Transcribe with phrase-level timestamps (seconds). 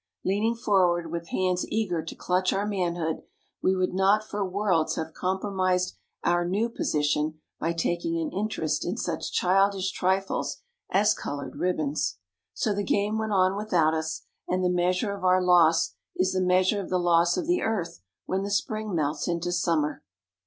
[0.25, 3.21] Leaning for ward with hands eager to clutch our manhood,
[3.61, 8.97] we would not for worlds have compromised our new position by taking an interest in
[8.97, 10.57] such childish trifles
[10.89, 12.17] as coloured ribbons.
[12.55, 16.41] So the game went on without us, and the measure of our loss is the
[16.41, 20.01] measure of the loss of the earth when the spring melts into summer.